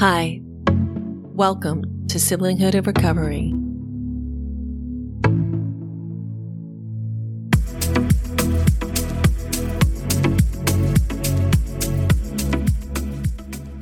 [0.00, 3.52] Hi, welcome to Siblinghood of Recovery.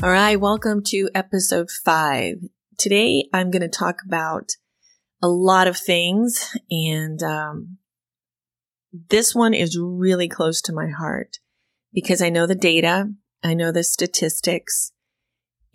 [0.02, 2.36] All right, welcome to episode five.
[2.78, 4.52] Today I'm going to talk about
[5.22, 7.76] a lot of things, and um,
[9.10, 11.40] this one is really close to my heart
[11.92, 13.12] because I know the data,
[13.44, 14.92] I know the statistics,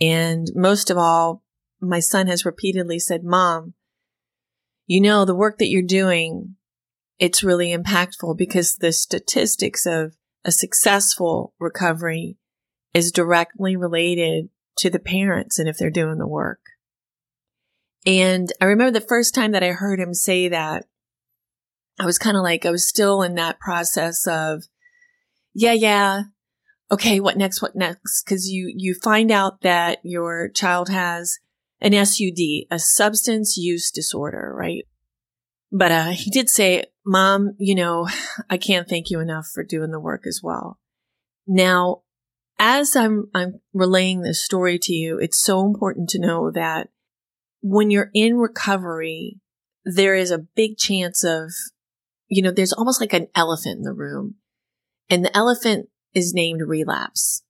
[0.02, 1.44] and most of all,
[1.80, 3.76] my son has repeatedly said, Mom,
[4.88, 6.56] you know, the work that you're doing,
[7.20, 12.38] it's really impactful because the statistics of a successful recovery
[12.94, 16.60] is directly related to the parents and if they're doing the work.
[18.06, 20.86] And I remember the first time that I heard him say that,
[22.00, 24.64] I was kind of like, I was still in that process of,
[25.54, 26.24] yeah, yeah,
[26.92, 27.62] okay, what next?
[27.62, 28.24] What next?
[28.24, 31.40] Cause you, you find out that your child has
[31.80, 34.86] an SUD, a substance use disorder, right?
[35.72, 38.08] But, uh, he did say, mom, you know,
[38.50, 40.80] I can't thank you enough for doing the work as well.
[41.48, 42.02] Now,
[42.60, 46.90] as I'm, I'm relaying this story to you, it's so important to know that
[47.62, 49.40] when you're in recovery,
[49.86, 51.52] there is a big chance of,
[52.28, 54.36] you know, there's almost like an elephant in the room
[55.10, 57.44] and the elephant is named relapse.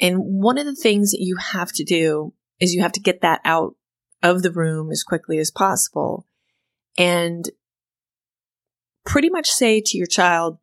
[0.00, 3.22] And one of the things that you have to do is you have to get
[3.22, 3.74] that out
[4.22, 6.26] of the room as quickly as possible
[6.98, 7.50] and
[9.04, 10.58] pretty much say to your child,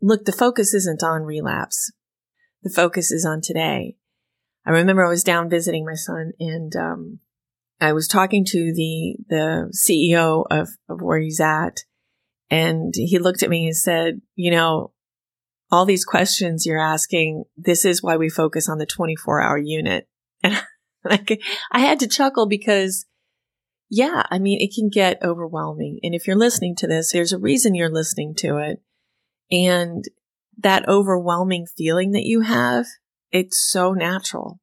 [0.00, 1.92] look, the focus isn't on relapse.
[2.62, 3.96] The focus is on today.
[4.66, 7.20] I remember I was down visiting my son and, um,
[7.80, 11.84] I was talking to the, the CEO of, of where he's at
[12.50, 14.92] and he looked at me and said, you know,
[15.70, 20.08] all these questions you're asking, this is why we focus on the 24 hour unit.
[21.02, 21.38] And
[21.72, 23.06] I had to chuckle because
[23.90, 25.98] yeah, I mean, it can get overwhelming.
[26.02, 28.80] And if you're listening to this, there's a reason you're listening to it.
[29.50, 30.04] And
[30.58, 32.86] that overwhelming feeling that you have,
[33.32, 34.60] it's so natural.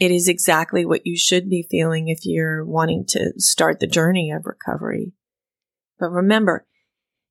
[0.00, 4.32] It is exactly what you should be feeling if you're wanting to start the journey
[4.32, 5.12] of recovery.
[6.00, 6.66] But remember,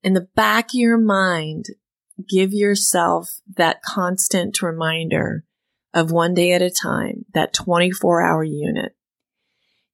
[0.03, 1.65] in the back of your mind,
[2.27, 5.45] give yourself that constant reminder
[5.93, 8.95] of one day at a time, that 24 hour unit.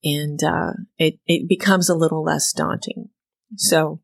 [0.04, 3.10] And, uh, it, it becomes a little less daunting.
[3.56, 4.02] So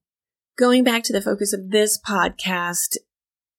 [0.58, 2.98] going back to the focus of this podcast,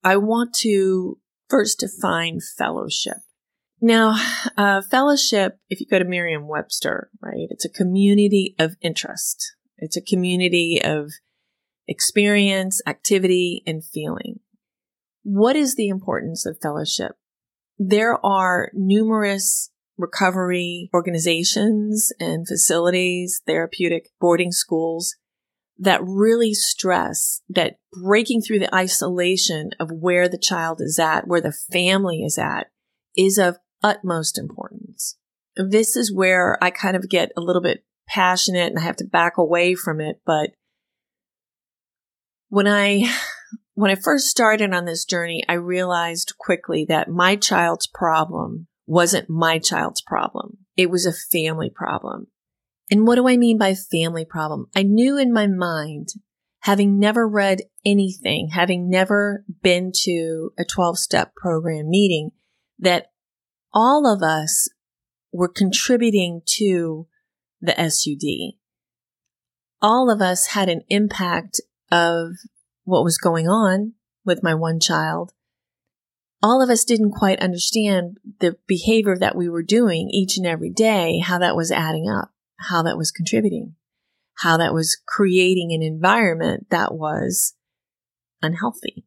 [0.02, 3.18] I want to first define fellowship.
[3.80, 4.16] Now,
[4.56, 9.54] uh, fellowship, if you go to Merriam Webster, right, it's a community of interest.
[9.76, 11.10] It's a community of
[11.86, 14.40] experience, activity, and feeling.
[15.24, 17.12] What is the importance of fellowship?
[17.78, 25.16] There are numerous recovery organizations and facilities, therapeutic boarding schools
[25.78, 31.40] that really stress that breaking through the isolation of where the child is at, where
[31.40, 32.68] the family is at,
[33.16, 35.16] is of utmost importance.
[35.56, 39.04] This is where I kind of get a little bit passionate and I have to
[39.04, 40.20] back away from it.
[40.24, 40.50] But
[42.48, 43.10] when I
[43.74, 49.30] when I first started on this journey, I realized quickly that my child's problem wasn't
[49.30, 50.58] my child's problem.
[50.76, 52.28] It was a family problem.
[52.90, 54.66] And what do I mean by family problem?
[54.76, 56.10] I knew in my mind,
[56.60, 62.30] having never read anything, having never been to a 12 step program meeting,
[62.78, 63.06] that
[63.72, 64.68] all of us
[65.32, 67.08] were contributing to
[67.60, 68.56] the SUD.
[69.82, 71.60] All of us had an impact
[71.90, 72.28] of
[72.84, 75.32] what was going on with my one child,
[76.42, 80.70] all of us didn't quite understand the behavior that we were doing each and every
[80.70, 82.32] day, how that was adding up,
[82.68, 83.74] how that was contributing,
[84.38, 87.54] how that was creating an environment that was
[88.42, 89.06] unhealthy.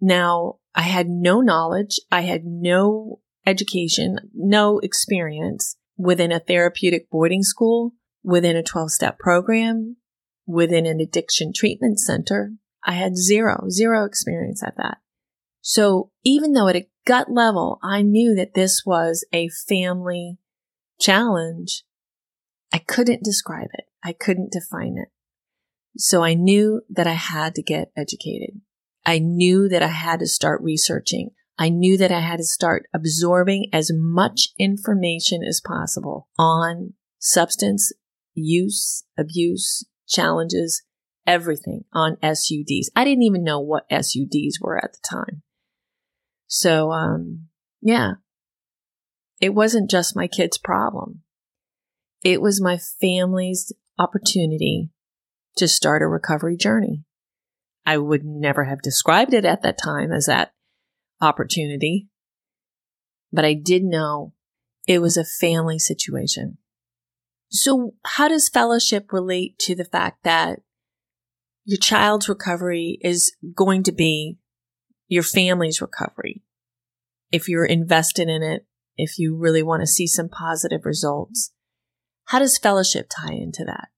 [0.00, 2.00] Now, I had no knowledge.
[2.10, 7.92] I had no education, no experience within a therapeutic boarding school,
[8.24, 9.96] within a 12 step program,
[10.52, 12.52] within an addiction treatment center.
[12.84, 14.98] I had zero, zero experience at that.
[15.60, 20.38] So even though at a gut level, I knew that this was a family
[21.00, 21.84] challenge,
[22.72, 23.84] I couldn't describe it.
[24.04, 25.08] I couldn't define it.
[25.96, 28.60] So I knew that I had to get educated.
[29.04, 31.30] I knew that I had to start researching.
[31.58, 37.92] I knew that I had to start absorbing as much information as possible on substance
[38.34, 40.82] use, abuse, challenges,
[41.26, 42.90] everything on SUDs.
[42.94, 45.42] I didn't even know what SUDs were at the time.
[46.46, 47.48] So, um,
[47.80, 48.12] yeah.
[49.40, 51.22] it wasn't just my kid's problem.
[52.22, 54.90] It was my family's opportunity
[55.56, 57.04] to start a recovery journey.
[57.84, 60.52] I would never have described it at that time as that
[61.20, 62.08] opportunity,
[63.32, 64.34] but I did know
[64.86, 66.58] it was a family situation.
[67.52, 70.60] So how does fellowship relate to the fact that
[71.64, 74.38] your child's recovery is going to be
[75.06, 76.42] your family's recovery?
[77.30, 78.66] If you're invested in it,
[78.96, 81.52] if you really want to see some positive results,
[82.26, 83.88] how does fellowship tie into that?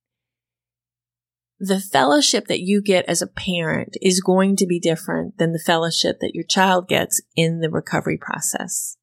[1.61, 5.63] The fellowship that you get as a parent is going to be different than the
[5.65, 8.97] fellowship that your child gets in the recovery process.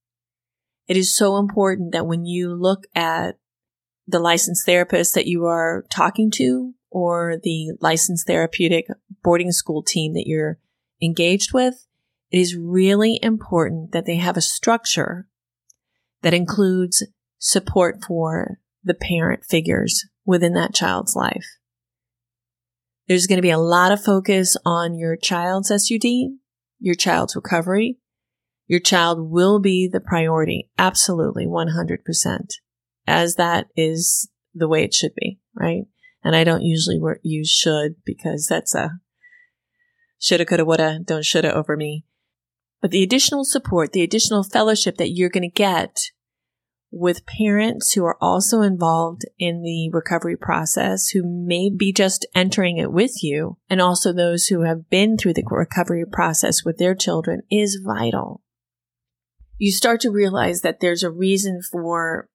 [0.89, 3.37] It is so important that when you look at
[4.07, 8.87] the licensed therapist that you are talking to or the licensed therapeutic
[9.23, 10.59] boarding school team that you're
[11.01, 11.85] engaged with,
[12.31, 15.27] it is really important that they have a structure
[16.21, 17.05] that includes
[17.39, 21.45] support for the parent figures within that child's life.
[23.07, 26.05] There's going to be a lot of focus on your child's SUD,
[26.79, 27.97] your child's recovery.
[28.67, 30.69] Your child will be the priority.
[30.77, 31.45] Absolutely.
[31.45, 31.97] 100%.
[33.07, 35.83] As that is the way it should be, right?
[36.23, 38.99] And I don't usually use should because that's a
[40.19, 42.05] shoulda, coulda, woulda, don't shoulda over me.
[42.81, 45.97] But the additional support, the additional fellowship that you're going to get
[46.91, 52.77] with parents who are also involved in the recovery process, who may be just entering
[52.77, 56.93] it with you, and also those who have been through the recovery process with their
[56.93, 58.41] children is vital.
[59.57, 62.27] You start to realize that there's a reason for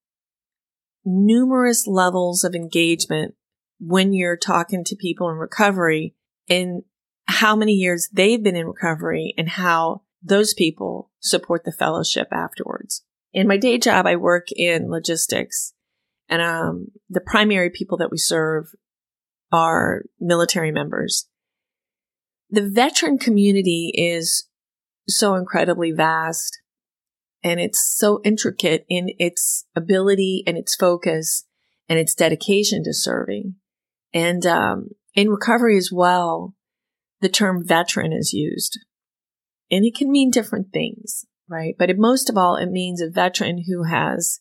[1.06, 3.34] numerous levels of engagement
[3.78, 6.14] when you're talking to people in recovery
[6.48, 6.82] and
[7.26, 13.04] how many years they've been in recovery and how those people support the fellowship afterwards.
[13.32, 15.74] In my day job, I work in logistics
[16.28, 18.66] and um, the primary people that we serve
[19.52, 21.28] are military members.
[22.50, 24.48] The veteran community is
[25.08, 26.60] so incredibly vast
[27.42, 31.46] and it's so intricate in its ability and its focus
[31.88, 33.56] and its dedication to serving.
[34.12, 36.54] And um, in recovery as well,
[37.20, 38.78] the term veteran is used.
[39.70, 41.74] And it can mean different things, right?
[41.78, 44.40] But it, most of all, it means a veteran who has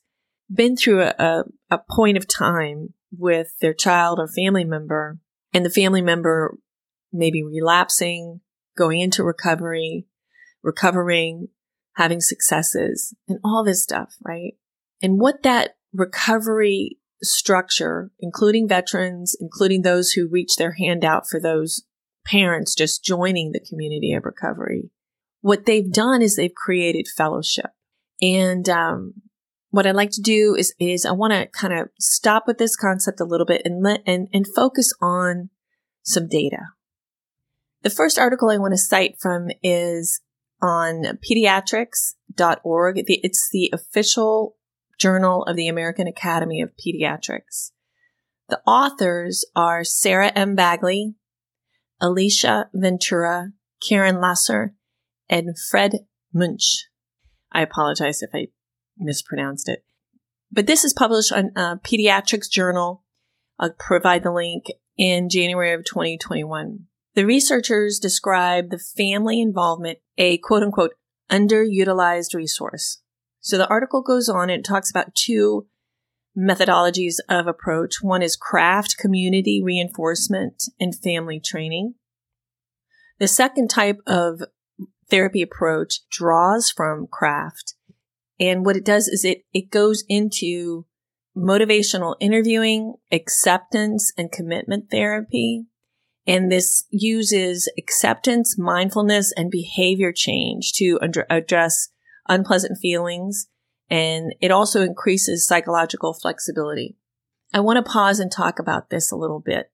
[0.53, 5.19] been through a, a, a point of time with their child or family member,
[5.53, 6.57] and the family member
[7.11, 8.41] maybe relapsing,
[8.77, 10.05] going into recovery,
[10.61, 11.47] recovering,
[11.95, 14.53] having successes, and all this stuff, right?
[15.01, 21.39] And what that recovery structure, including veterans, including those who reach their hand out for
[21.39, 21.83] those
[22.25, 24.91] parents just joining the community of recovery,
[25.41, 27.71] what they've done is they've created fellowship.
[28.21, 29.13] And um,
[29.69, 32.75] what I'd like to do is is I want to kind of stop with this
[32.75, 35.49] concept a little bit and let and, and focus on
[36.03, 36.59] some data.
[37.83, 40.21] The first article I want to cite from is
[40.61, 43.03] on pediatrics.org.
[43.07, 44.55] It's the official
[44.99, 47.71] journal of the American Academy of Pediatrics.
[48.49, 50.55] The authors are Sarah M.
[50.55, 51.15] Bagley,
[51.99, 53.51] Alicia Ventura,
[53.87, 54.75] Karen Lasser,
[55.29, 55.93] and Fred
[56.33, 56.85] Muench.
[57.51, 58.47] I apologize if I
[58.97, 59.83] mispronounced it.
[60.51, 63.03] But this is published on uh, Pediatrics Journal.
[63.59, 64.65] I'll provide the link
[64.97, 66.85] in January of 2021.
[67.15, 70.91] The researchers describe the family involvement a quote unquote
[71.31, 73.01] underutilized resource.
[73.39, 75.67] So the article goes on and talks about two
[76.37, 78.01] methodologies of approach.
[78.01, 81.95] One is craft community reinforcement and family training.
[83.19, 84.41] The second type of
[85.09, 87.75] therapy approach draws from craft.
[88.39, 90.85] And what it does is it, it goes into
[91.37, 95.65] motivational interviewing, acceptance and commitment therapy.
[96.27, 101.89] And this uses acceptance, mindfulness, and behavior change to address
[102.27, 103.47] unpleasant feelings.
[103.89, 106.97] And it also increases psychological flexibility.
[107.53, 109.71] I want to pause and talk about this a little bit.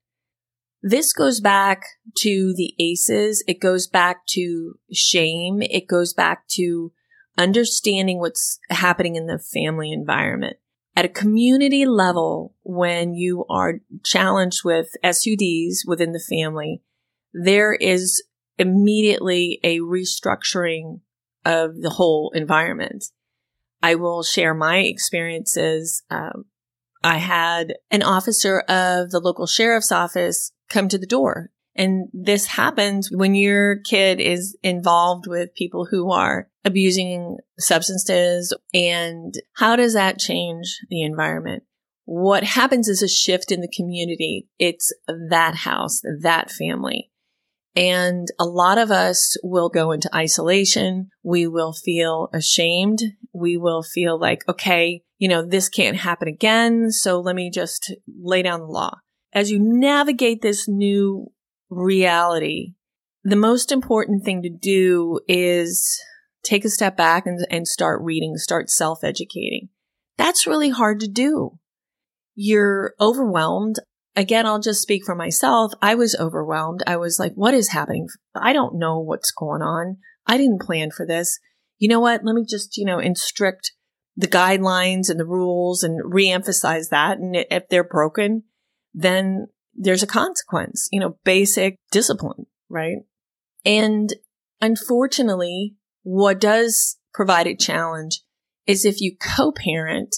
[0.84, 1.84] This goes back
[2.18, 3.44] to the ACEs.
[3.48, 5.62] It goes back to shame.
[5.62, 6.92] It goes back to
[7.38, 10.58] understanding what's happening in the family environment.
[10.96, 16.82] At a community level, when you are challenged with SUDs within the family,
[17.34, 18.24] there is
[18.58, 21.00] immediately a restructuring
[21.46, 23.06] of the whole environment.
[23.82, 26.04] I will share my experiences.
[26.10, 26.46] Um,
[27.04, 32.48] I had an officer of the local sheriff's office come to the door And this
[32.48, 38.54] happens when your kid is involved with people who are abusing substances.
[38.74, 41.64] And how does that change the environment?
[42.06, 44.48] What happens is a shift in the community.
[44.60, 47.10] It's that house, that family.
[47.74, 51.10] And a lot of us will go into isolation.
[51.24, 53.00] We will feel ashamed.
[53.34, 56.92] We will feel like, okay, you know, this can't happen again.
[56.92, 58.98] So let me just lay down the law.
[59.32, 61.32] As you navigate this new
[61.72, 62.74] reality,
[63.24, 66.00] the most important thing to do is
[66.44, 69.70] take a step back and, and start reading, start self educating.
[70.18, 71.58] That's really hard to do.
[72.36, 73.78] You're overwhelmed.
[74.16, 75.74] Again, I'll just speak for myself.
[75.82, 76.84] I was overwhelmed.
[76.86, 78.08] I was like, what is happening?
[78.36, 79.98] I don't know what's going on.
[80.28, 81.40] I didn't plan for this.
[81.78, 82.22] You know what?
[82.24, 83.72] Let me just, you know, instruct
[84.16, 87.18] the guidelines and the rules and reemphasize that.
[87.18, 88.44] And if they're broken,
[88.94, 89.48] then
[89.82, 92.98] there's a consequence, you know, basic discipline, right?
[93.66, 94.14] And
[94.62, 98.22] unfortunately, what does provide a challenge
[98.68, 100.16] is if you co-parent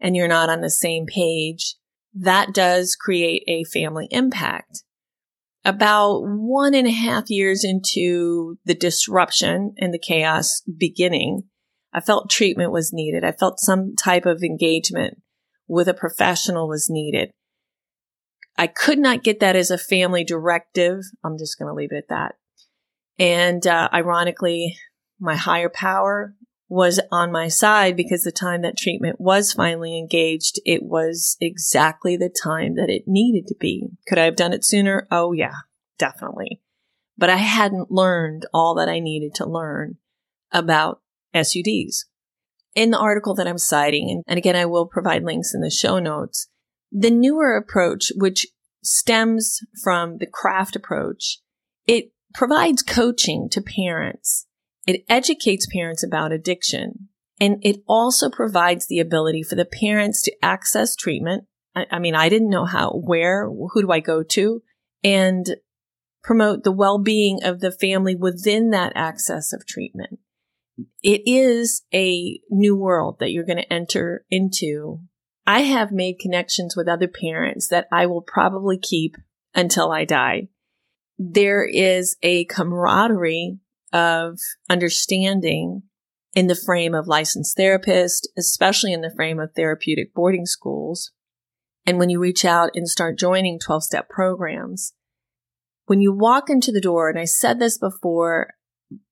[0.00, 1.76] and you're not on the same page,
[2.14, 4.82] that does create a family impact.
[5.64, 11.44] About one and a half years into the disruption and the chaos beginning,
[11.92, 13.24] I felt treatment was needed.
[13.24, 15.22] I felt some type of engagement
[15.66, 17.30] with a professional was needed.
[18.58, 21.00] I could not get that as a family directive.
[21.24, 22.36] I'm just going to leave it at that.
[23.18, 24.76] And uh, ironically,
[25.18, 26.34] my higher power
[26.68, 32.16] was on my side because the time that treatment was finally engaged, it was exactly
[32.16, 33.88] the time that it needed to be.
[34.08, 35.06] Could I have done it sooner?
[35.10, 35.54] Oh, yeah,
[35.98, 36.60] definitely.
[37.16, 39.96] But I hadn't learned all that I needed to learn
[40.50, 41.00] about
[41.34, 42.06] SUDs.
[42.74, 45.98] In the article that I'm citing, and again, I will provide links in the show
[45.98, 46.48] notes,
[46.90, 48.46] the newer approach, which
[48.82, 51.38] stems from the craft approach,
[51.86, 54.46] it provides coaching to parents.
[54.86, 57.08] It educates parents about addiction.
[57.40, 61.44] And it also provides the ability for the parents to access treatment.
[61.74, 64.62] I, I mean, I didn't know how, where, who do I go to?
[65.04, 65.46] And
[66.22, 70.18] promote the well-being of the family within that access of treatment.
[71.02, 75.00] It is a new world that you're going to enter into
[75.46, 79.16] I have made connections with other parents that I will probably keep
[79.54, 80.48] until I die.
[81.18, 83.58] There is a camaraderie
[83.92, 84.38] of
[84.68, 85.82] understanding
[86.34, 91.12] in the frame of licensed therapists, especially in the frame of therapeutic boarding schools.
[91.86, 94.92] And when you reach out and start joining 12 step programs,
[95.86, 98.50] when you walk into the door, and I said this before,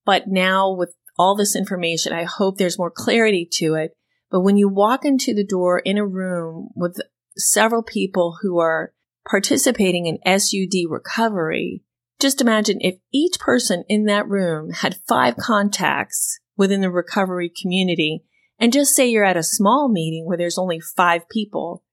[0.04, 3.92] but now with all this information, I hope there's more clarity to it.
[4.34, 6.98] But when you walk into the door in a room with
[7.36, 8.92] several people who are
[9.30, 11.84] participating in SUD recovery,
[12.18, 18.24] just imagine if each person in that room had five contacts within the recovery community,
[18.58, 21.84] and just say you're at a small meeting where there's only five people,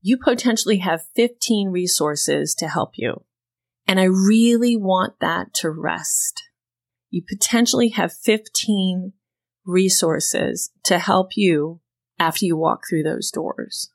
[0.00, 3.22] you potentially have 15 resources to help you.
[3.86, 6.42] And I really want that to rest.
[7.08, 9.12] You potentially have 15
[9.64, 11.80] resources to help you
[12.18, 13.90] after you walk through those doors.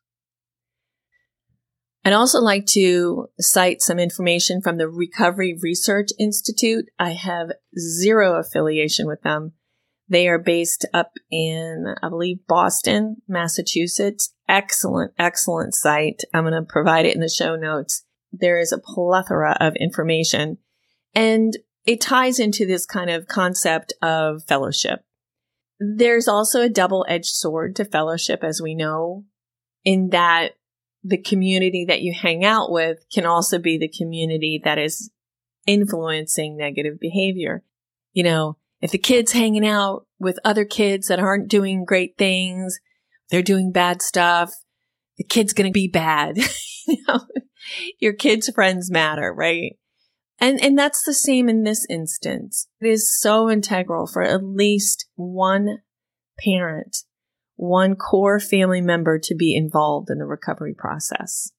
[2.03, 6.85] I'd also like to cite some information from the Recovery Research Institute.
[6.97, 9.53] I have zero affiliation with them.
[10.07, 14.33] They are based up in, I believe, Boston, Massachusetts.
[14.47, 16.21] Excellent, excellent site.
[16.33, 18.05] I'm going to provide it in the show notes.
[18.31, 20.59] There is a plethora of information
[21.13, 25.03] and it ties into this kind of concept of fellowship.
[25.79, 29.25] There's also a double edged sword to fellowship, as we know,
[29.83, 30.53] in that
[31.03, 35.11] the community that you hang out with can also be the community that is
[35.65, 37.63] influencing negative behavior.
[38.13, 42.79] You know, if the kid's hanging out with other kids that aren't doing great things,
[43.29, 44.53] they're doing bad stuff,
[45.17, 46.37] the kid's going to be bad.
[46.87, 47.21] you know,
[47.99, 49.77] your kid's friends matter, right?
[50.39, 52.67] And, and that's the same in this instance.
[52.79, 55.79] It is so integral for at least one
[56.43, 56.97] parent,
[57.55, 61.51] one core family member to be involved in the recovery process.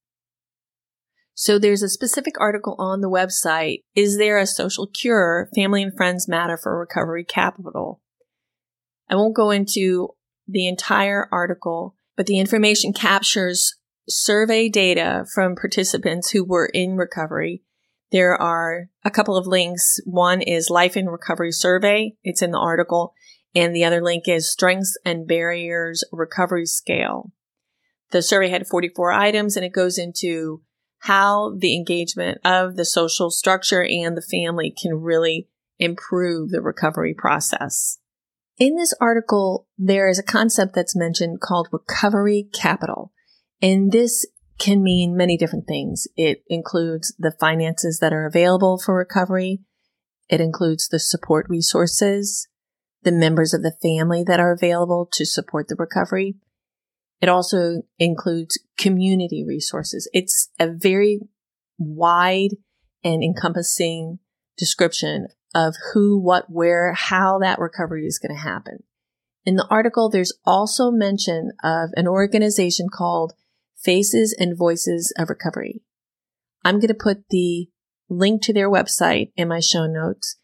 [1.35, 3.83] So there's a specific article on the website.
[3.95, 5.49] Is there a social cure?
[5.55, 8.01] Family and friends matter for recovery capital.
[9.09, 10.11] I won't go into
[10.47, 13.77] the entire article, but the information captures
[14.09, 17.63] survey data from participants who were in recovery
[18.11, 20.01] there are a couple of links.
[20.05, 22.15] One is Life in Recovery Survey.
[22.23, 23.15] It's in the article.
[23.55, 27.33] And the other link is Strengths and Barriers Recovery Scale.
[28.11, 30.63] The survey had 44 items and it goes into
[31.01, 35.49] how the engagement of the social structure and the family can really
[35.79, 37.99] improve the recovery process.
[38.59, 43.13] In this article, there is a concept that's mentioned called recovery capital.
[43.63, 44.27] And this
[44.59, 46.07] can mean many different things.
[46.17, 49.61] It includes the finances that are available for recovery.
[50.29, 52.49] It includes the support resources,
[53.03, 56.37] the members of the family that are available to support the recovery.
[57.21, 60.09] It also includes community resources.
[60.13, 61.21] It's a very
[61.79, 62.51] wide
[63.05, 64.19] and encompassing
[64.57, 68.83] description of who, what, where, how that recovery is going to happen.
[69.45, 73.33] In the article, there's also mention of an organization called
[73.83, 75.83] Faces and Voices of Recovery.
[76.65, 77.69] I'm going to put the
[78.09, 80.37] link to their website in my show notes.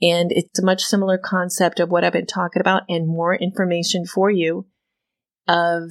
[0.00, 4.04] And it's a much similar concept of what I've been talking about and more information
[4.04, 4.66] for you
[5.46, 5.90] of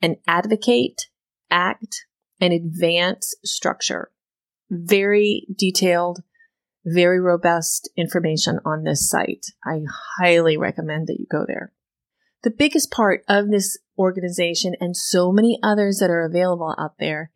[0.00, 1.08] an advocate,
[1.50, 2.06] act,
[2.40, 4.10] and advance structure.
[4.70, 6.22] Very detailed,
[6.84, 9.46] very robust information on this site.
[9.64, 9.80] I
[10.18, 11.72] highly recommend that you go there.
[12.44, 17.30] The biggest part of this organization and so many others that are available out there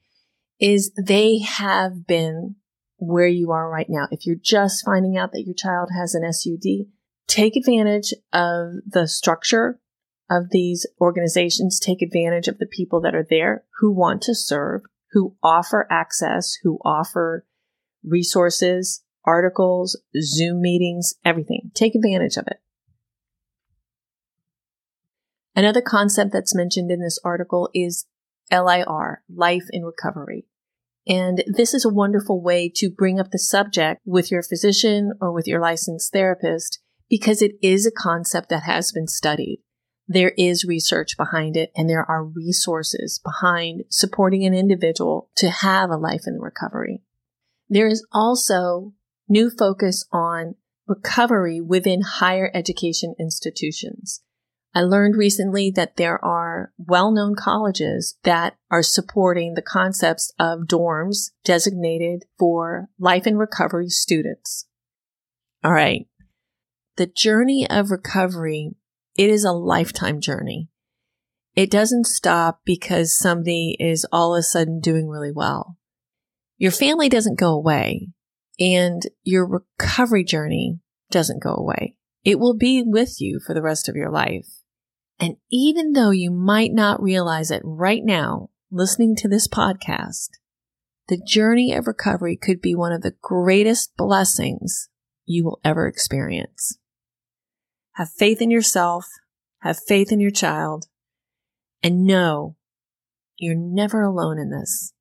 [0.60, 2.56] is they have been
[2.98, 4.08] where you are right now.
[4.10, 6.90] If you're just finding out that your child has an SUD,
[7.26, 9.80] take advantage of the structure
[10.30, 14.82] of these organizations, take advantage of the people that are there who want to serve,
[15.12, 17.46] who offer access, who offer
[18.04, 21.70] resources, articles, Zoom meetings, everything.
[21.72, 22.60] Take advantage of it.
[25.58, 28.06] Another concept that's mentioned in this article is
[28.48, 30.46] LIR, life in recovery.
[31.04, 35.32] And this is a wonderful way to bring up the subject with your physician or
[35.32, 36.78] with your licensed therapist
[37.10, 39.60] because it is a concept that has been studied.
[40.06, 45.90] There is research behind it and there are resources behind supporting an individual to have
[45.90, 47.02] a life in recovery.
[47.68, 48.92] There is also
[49.28, 50.54] new focus on
[50.86, 54.22] recovery within higher education institutions.
[54.78, 61.32] I learned recently that there are well-known colleges that are supporting the concepts of dorms
[61.44, 64.68] designated for life and recovery students.
[65.64, 66.06] All right.
[66.96, 68.76] The journey of recovery,
[69.16, 70.68] it is a lifetime journey.
[71.56, 75.76] It doesn't stop because somebody is all of a sudden doing really well.
[76.56, 78.10] Your family doesn't go away
[78.60, 80.78] and your recovery journey
[81.10, 81.96] doesn't go away.
[82.22, 84.46] It will be with you for the rest of your life.
[85.20, 90.30] And even though you might not realize it right now, listening to this podcast,
[91.08, 94.88] the journey of recovery could be one of the greatest blessings
[95.24, 96.78] you will ever experience.
[97.92, 99.06] Have faith in yourself,
[99.60, 100.86] have faith in your child,
[101.82, 102.56] and know
[103.36, 104.92] you're never alone in this.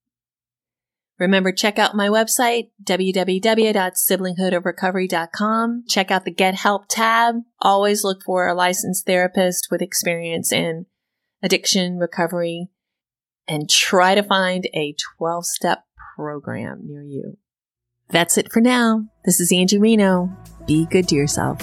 [1.19, 5.83] Remember, check out my website, www.siblinghoodofrecovery.com.
[5.87, 7.37] Check out the Get Help tab.
[7.59, 10.85] Always look for a licensed therapist with experience in
[11.41, 12.67] addiction recovery
[13.47, 17.37] and try to find a 12 step program near you.
[18.09, 19.05] That's it for now.
[19.25, 20.29] This is Angie Reno.
[20.65, 21.61] Be good to yourself.